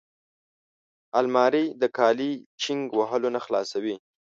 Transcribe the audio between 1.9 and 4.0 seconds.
کالي چینګ وهلو نه خلاصوي